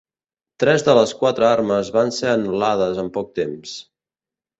[0.61, 3.75] Tres de les quatre armes van ser anul·lades en poc temps.